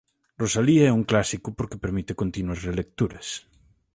[0.41, 3.27] Rosalía é un clásico porque permite continúas relecturas.